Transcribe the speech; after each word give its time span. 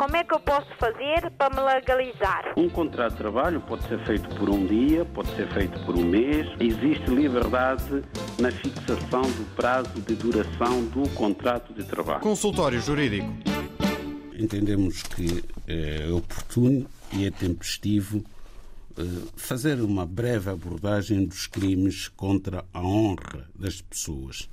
como 0.00 0.16
é 0.16 0.24
que 0.24 0.32
eu 0.32 0.40
posso 0.40 0.66
fazer 0.78 1.30
para 1.36 1.54
me 1.54 1.60
legalizar? 1.60 2.54
Um 2.56 2.70
contrato 2.70 3.12
de 3.12 3.18
trabalho 3.18 3.60
pode 3.60 3.86
ser 3.86 4.02
feito 4.06 4.34
por 4.36 4.48
um 4.48 4.64
dia, 4.64 5.04
pode 5.04 5.28
ser 5.36 5.46
feito 5.52 5.78
por 5.84 5.94
um 5.94 6.02
mês. 6.02 6.46
Existe 6.58 7.10
liberdade 7.10 8.02
na 8.38 8.50
fixação 8.50 9.20
do 9.20 9.54
prazo 9.54 9.92
de 10.00 10.14
duração 10.14 10.86
do 10.86 11.06
contrato 11.10 11.74
de 11.74 11.84
trabalho. 11.84 12.20
Consultório 12.20 12.80
Jurídico. 12.80 13.28
Entendemos 14.32 15.02
que 15.02 15.44
é 15.68 16.10
oportuno 16.10 16.86
e 17.12 17.26
é 17.26 17.30
tempestivo 17.30 18.24
eh, 18.96 19.02
fazer 19.36 19.82
uma 19.82 20.06
breve 20.06 20.48
abordagem 20.48 21.26
dos 21.26 21.46
crimes 21.46 22.08
contra 22.08 22.64
a 22.72 22.80
honra 22.80 23.46
das 23.54 23.82
pessoas. 23.82 24.48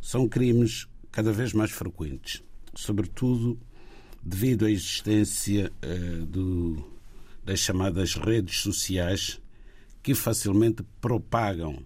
São 0.00 0.26
crimes 0.26 0.88
cada 1.12 1.32
vez 1.32 1.52
mais 1.52 1.70
frequentes, 1.70 2.42
sobretudo 2.74 3.58
devido 4.26 4.66
à 4.66 4.70
existência 4.70 5.70
uh, 5.84 6.26
do, 6.26 6.84
das 7.44 7.60
chamadas 7.60 8.14
redes 8.16 8.58
sociais 8.58 9.40
que 10.02 10.16
facilmente 10.16 10.82
propagam 11.00 11.78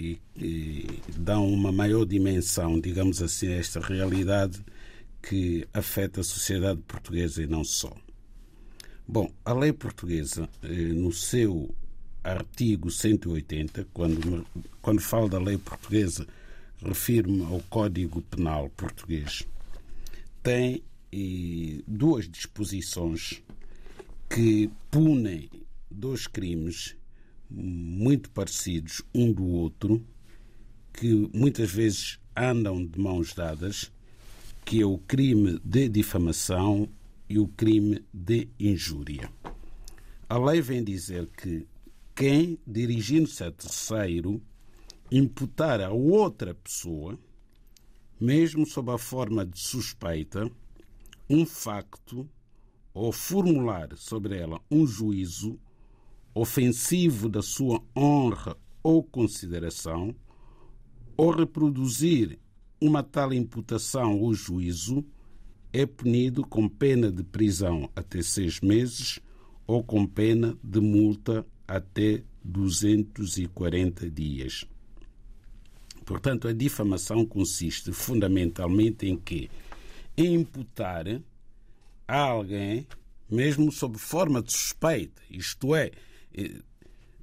e, 0.00 0.18
e, 0.34 0.86
dão 1.14 1.46
uma 1.46 1.70
maior 1.70 2.06
dimensão, 2.06 2.80
digamos 2.80 3.20
assim, 3.20 3.48
a 3.48 3.56
esta 3.56 3.80
realidade 3.80 4.64
que 5.20 5.68
afeta 5.74 6.22
a 6.22 6.24
sociedade 6.24 6.80
portuguesa 6.88 7.42
e 7.42 7.46
não 7.46 7.64
só. 7.64 7.94
Bom, 9.06 9.30
a 9.44 9.52
lei 9.52 9.72
portuguesa, 9.72 10.48
eh, 10.62 10.68
no 10.68 11.12
seu 11.12 11.74
artigo 12.22 12.90
180, 12.90 13.88
quando, 13.92 14.46
quando 14.80 15.00
falo 15.00 15.28
da 15.28 15.38
lei 15.38 15.58
portuguesa, 15.58 16.26
refiro-me 16.82 17.42
ao 17.44 17.60
Código 17.68 18.22
Penal 18.22 18.70
português, 18.70 19.42
tem 20.42 20.82
e 21.12 21.82
duas 21.86 22.28
disposições 22.28 23.42
que 24.28 24.70
punem 24.90 25.48
dois 25.90 26.26
crimes 26.26 26.96
muito 27.50 28.30
parecidos 28.30 29.02
um 29.14 29.32
do 29.32 29.44
outro, 29.44 30.04
que 30.92 31.30
muitas 31.32 31.70
vezes 31.70 32.18
andam 32.36 32.84
de 32.84 32.98
mãos 32.98 33.32
dadas, 33.34 33.90
que 34.64 34.82
é 34.82 34.86
o 34.86 34.98
crime 34.98 35.58
de 35.64 35.88
difamação 35.88 36.88
e 37.28 37.38
o 37.38 37.48
crime 37.48 38.04
de 38.12 38.48
injúria. 38.58 39.30
A 40.28 40.38
lei 40.38 40.60
vem 40.60 40.84
dizer 40.84 41.26
que 41.28 41.66
quem, 42.14 42.58
dirigindo-se 42.66 43.44
a 43.44 43.50
terceiro, 43.50 44.42
imputar 45.10 45.80
a 45.80 45.90
outra 45.90 46.54
pessoa, 46.54 47.18
mesmo 48.20 48.66
sob 48.66 48.90
a 48.90 48.98
forma 48.98 49.46
de 49.46 49.58
suspeita, 49.58 50.50
um 51.28 51.44
facto 51.44 52.28
ou 52.94 53.12
formular 53.12 53.96
sobre 53.96 54.36
ela 54.36 54.60
um 54.70 54.86
juízo 54.86 55.58
ofensivo 56.34 57.28
da 57.28 57.42
sua 57.42 57.82
honra 57.96 58.56
ou 58.82 59.02
consideração, 59.02 60.14
ou 61.16 61.30
reproduzir 61.30 62.38
uma 62.80 63.02
tal 63.02 63.32
imputação 63.32 64.20
ou 64.20 64.32
juízo, 64.32 65.04
é 65.72 65.84
punido 65.84 66.46
com 66.46 66.68
pena 66.68 67.10
de 67.10 67.22
prisão 67.22 67.90
até 67.94 68.22
seis 68.22 68.60
meses 68.60 69.20
ou 69.66 69.82
com 69.82 70.06
pena 70.06 70.56
de 70.62 70.80
multa 70.80 71.44
até 71.66 72.22
240 72.42 74.10
dias. 74.10 74.64
Portanto, 76.06 76.48
a 76.48 76.52
difamação 76.54 77.26
consiste 77.26 77.92
fundamentalmente 77.92 79.06
em 79.06 79.16
que 79.16 79.50
imputar 80.26 81.06
a 82.06 82.18
alguém, 82.18 82.86
mesmo 83.30 83.70
sob 83.70 83.98
forma 83.98 84.42
de 84.42 84.52
suspeita, 84.52 85.22
isto 85.30 85.74
é, 85.74 85.90
eh, 86.34 86.60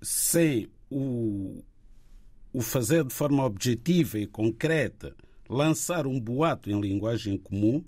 sem 0.02 0.70
o, 0.89 1.64
o 2.54 2.61
fazer 2.61 3.04
de 3.04 3.14
forma 3.14 3.44
objetiva 3.44 4.20
e 4.20 4.28
concreta, 4.28 5.16
lançar 5.50 6.08
um 6.08 6.20
boato 6.20 6.70
em 6.70 6.80
linguagem 6.80 7.38
comum, 7.38 7.84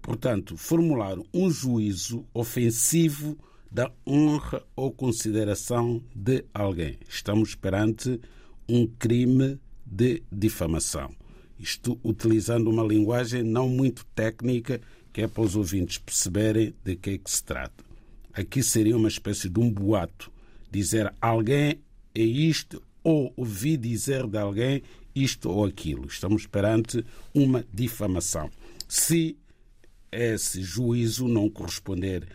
portanto, 0.00 0.56
formular 0.56 1.16
um 1.32 1.50
juízo 1.50 2.26
ofensivo 2.32 3.36
da 3.70 3.90
honra 4.06 4.62
ou 4.76 4.92
consideração 4.92 6.02
de 6.14 6.44
alguém. 6.52 6.98
Estamos 7.08 7.54
perante 7.54 8.20
um 8.68 8.86
crime 8.86 9.58
de 9.84 10.22
difamação. 10.30 11.21
Isto 11.62 11.96
utilizando 12.02 12.68
uma 12.68 12.82
linguagem 12.82 13.44
não 13.44 13.68
muito 13.68 14.04
técnica, 14.16 14.80
que 15.12 15.22
é 15.22 15.28
para 15.28 15.44
os 15.44 15.54
ouvintes 15.54 15.96
perceberem 15.96 16.74
de 16.82 16.96
que 16.96 17.10
é 17.10 17.18
que 17.18 17.30
se 17.30 17.44
trata. 17.44 17.84
Aqui 18.32 18.64
seria 18.64 18.96
uma 18.96 19.06
espécie 19.06 19.48
de 19.48 19.60
um 19.60 19.70
boato. 19.70 20.32
Dizer 20.72 21.14
alguém 21.20 21.78
é 22.16 22.20
isto, 22.20 22.82
ou 23.04 23.32
ouvi 23.36 23.76
dizer 23.76 24.26
de 24.26 24.38
alguém 24.38 24.82
isto 25.14 25.48
ou 25.50 25.64
aquilo. 25.64 26.06
Estamos 26.06 26.48
perante 26.48 27.04
uma 27.32 27.64
difamação. 27.72 28.50
Se 28.88 29.36
esse 30.10 30.62
juízo 30.62 31.28
não 31.28 31.48
corresponder 31.48 32.26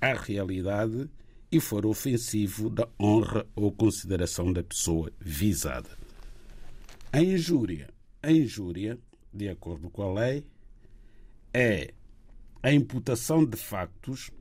à 0.00 0.12
realidade 0.14 1.10
e 1.50 1.58
for 1.58 1.84
ofensivo 1.84 2.70
da 2.70 2.88
honra 3.00 3.44
ou 3.56 3.72
consideração 3.72 4.52
da 4.52 4.62
pessoa 4.62 5.10
visada. 5.18 5.90
A 7.12 7.20
injúria 7.20 7.95
a 8.26 8.32
injúria, 8.32 8.98
de 9.32 9.48
acordo 9.48 9.88
com 9.88 10.02
a 10.02 10.12
lei, 10.12 10.44
é 11.54 11.94
a 12.60 12.72
imputação 12.72 13.44
de 13.44 13.56
factos, 13.56 14.32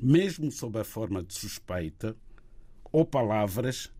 mesmo 0.00 0.50
sob 0.50 0.78
a 0.78 0.84
forma 0.84 1.22
de 1.22 1.34
suspeita, 1.34 2.16
ou 2.90 3.04
palavras 3.04 3.92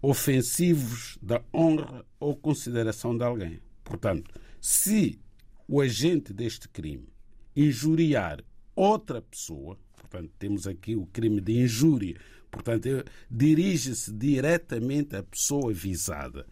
ofensivos 0.00 1.18
da 1.20 1.44
honra 1.52 2.06
ou 2.18 2.34
consideração 2.34 3.14
de 3.14 3.22
alguém. 3.22 3.60
Portanto, 3.84 4.32
se 4.60 5.20
o 5.68 5.82
agente 5.82 6.32
deste 6.32 6.66
crime 6.66 7.08
injuriar 7.54 8.42
outra 8.74 9.20
pessoa, 9.20 9.78
portanto, 9.94 10.32
temos 10.38 10.66
aqui 10.66 10.96
o 10.96 11.06
crime 11.06 11.40
de 11.42 11.60
injúria, 11.60 12.18
portanto, 12.50 12.88
dirige-se 13.30 14.10
diretamente 14.10 15.16
à 15.16 15.22
pessoa 15.22 15.70
visada. 15.70 16.46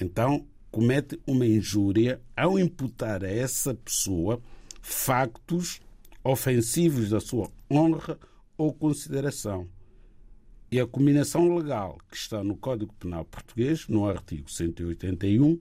Então, 0.00 0.48
comete 0.76 1.18
uma 1.26 1.46
injúria 1.46 2.20
ao 2.36 2.58
imputar 2.58 3.24
a 3.24 3.30
essa 3.30 3.72
pessoa 3.72 4.42
factos 4.82 5.80
ofensivos 6.22 7.08
da 7.08 7.18
sua 7.18 7.50
honra 7.70 8.18
ou 8.58 8.74
consideração. 8.74 9.66
E 10.70 10.78
a 10.78 10.86
combinação 10.86 11.56
legal 11.56 11.96
que 12.10 12.16
está 12.18 12.44
no 12.44 12.58
Código 12.58 12.92
Penal 12.92 13.24
Português, 13.24 13.88
no 13.88 14.06
artigo 14.06 14.50
181, 14.50 15.58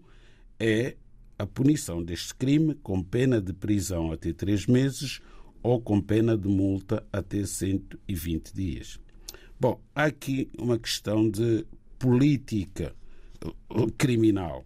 é 0.59 0.97
a 1.39 1.47
punição 1.47 2.03
deste 2.03 2.35
crime 2.35 2.75
com 2.83 3.01
pena 3.01 3.39
de 3.39 3.53
prisão 3.53 4.11
até 4.11 4.33
três 4.33 4.65
meses 4.65 5.21
ou 5.63 5.79
com 5.79 6.01
pena 6.01 6.37
de 6.37 6.49
multa 6.49 7.07
até 7.09 7.45
120 7.45 8.53
dias. 8.53 8.99
Bom, 9.57 9.79
há 9.95 10.03
aqui 10.03 10.49
uma 10.59 10.77
questão 10.77 11.29
de 11.29 11.65
política 11.97 12.93
criminal 13.97 14.65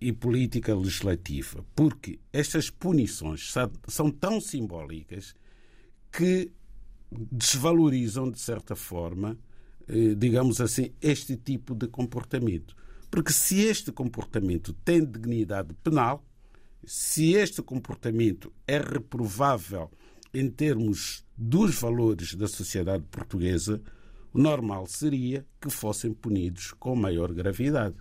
e 0.00 0.12
política 0.12 0.74
legislativa, 0.74 1.64
porque 1.74 2.18
estas 2.32 2.70
punições 2.70 3.52
são 3.86 4.10
tão 4.10 4.40
simbólicas 4.40 5.34
que 6.10 6.50
desvalorizam, 7.10 8.30
de 8.30 8.40
certa 8.40 8.74
forma, 8.74 9.38
eh, 9.88 10.14
digamos 10.16 10.60
assim, 10.60 10.92
este 11.00 11.36
tipo 11.36 11.74
de 11.74 11.86
comportamento. 11.86 12.74
Porque 13.10 13.32
se 13.32 13.60
este 13.60 13.90
comportamento 13.90 14.72
tem 14.72 15.04
dignidade 15.04 15.74
penal, 15.82 16.24
se 16.84 17.34
este 17.34 17.60
comportamento 17.62 18.52
é 18.66 18.78
reprovável 18.78 19.90
em 20.32 20.48
termos 20.48 21.24
dos 21.36 21.74
valores 21.74 22.34
da 22.34 22.46
sociedade 22.46 23.04
portuguesa, 23.10 23.82
o 24.32 24.40
normal 24.40 24.86
seria 24.86 25.44
que 25.60 25.68
fossem 25.68 26.12
punidos 26.12 26.72
com 26.72 26.94
maior 26.94 27.32
gravidade. 27.32 27.96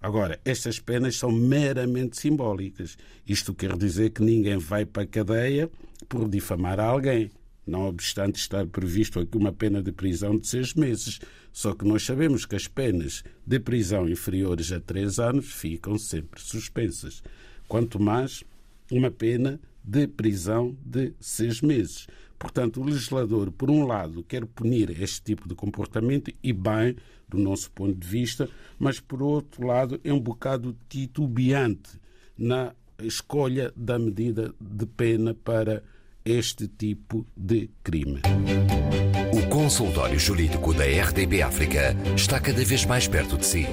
Agora, 0.00 0.38
estas 0.44 0.78
penas 0.78 1.16
são 1.16 1.32
meramente 1.32 2.16
simbólicas. 2.18 2.96
Isto 3.26 3.52
quer 3.52 3.76
dizer 3.76 4.10
que 4.10 4.22
ninguém 4.22 4.56
vai 4.56 4.86
para 4.86 5.02
a 5.02 5.06
cadeia 5.06 5.68
por 6.08 6.28
difamar 6.28 6.78
alguém, 6.78 7.30
não 7.66 7.88
obstante 7.88 8.36
estar 8.36 8.66
previsto 8.66 9.18
aqui 9.18 9.36
uma 9.36 9.52
pena 9.52 9.82
de 9.82 9.90
prisão 9.90 10.38
de 10.38 10.46
seis 10.46 10.74
meses. 10.74 11.18
Só 11.52 11.74
que 11.74 11.84
nós 11.84 12.04
sabemos 12.04 12.46
que 12.46 12.54
as 12.54 12.68
penas 12.68 13.24
de 13.44 13.58
prisão 13.58 14.08
inferiores 14.08 14.70
a 14.70 14.80
três 14.80 15.18
anos 15.18 15.52
ficam 15.52 15.98
sempre 15.98 16.40
suspensas. 16.40 17.22
Quanto 17.66 18.00
mais 18.00 18.44
uma 18.90 19.10
pena 19.10 19.60
de 19.82 20.06
prisão 20.06 20.76
de 20.84 21.12
seis 21.18 21.60
meses. 21.60 22.06
Portanto, 22.38 22.80
o 22.80 22.84
legislador, 22.84 23.50
por 23.50 23.70
um 23.70 23.84
lado, 23.84 24.22
quer 24.22 24.46
punir 24.46 24.90
este 25.02 25.22
tipo 25.22 25.48
de 25.48 25.54
comportamento 25.54 26.32
e 26.42 26.52
bem, 26.52 26.94
do 27.28 27.36
nosso 27.36 27.70
ponto 27.72 27.94
de 27.94 28.06
vista, 28.06 28.48
mas 28.78 29.00
por 29.00 29.22
outro 29.22 29.66
lado 29.66 30.00
é 30.04 30.12
um 30.12 30.20
bocado 30.20 30.76
titubeante 30.88 32.00
na 32.36 32.72
escolha 33.02 33.72
da 33.76 33.98
medida 33.98 34.54
de 34.60 34.86
pena 34.86 35.34
para 35.34 35.82
este 36.24 36.68
tipo 36.68 37.26
de 37.36 37.70
crime. 37.82 38.20
O 39.32 39.48
consultório 39.48 40.18
jurídico 40.18 40.72
da 40.72 40.84
RDB 40.84 41.42
África 41.42 41.94
está 42.16 42.40
cada 42.40 42.64
vez 42.64 42.84
mais 42.84 43.08
perto 43.08 43.36
de 43.36 43.46
si. 43.46 43.66